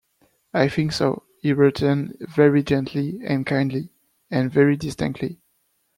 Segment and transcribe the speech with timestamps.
[0.55, 3.89] "I think so," he returned very gently, and kindly,
[4.31, 5.37] and very distinctly.